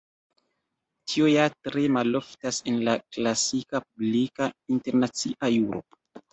Tio 1.11 1.27
ja 1.31 1.43
tre 1.67 1.83
maloftas 1.99 2.59
en 2.73 2.81
la 2.89 2.97
klasika 3.19 3.85
publika 3.87 4.51
internacia 4.79 5.55
juro. 5.61 5.89